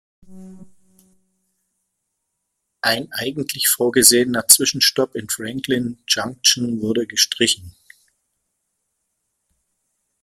Ein 2.81 3.11
eigentlich 3.11 3.67
vorgesehener 3.67 4.47
Zwischenstopp 4.47 5.13
in 5.15 5.29
Franklin 5.29 5.99
Junction 6.07 6.81
wurde 6.81 7.05
gestrichen. 7.05 7.75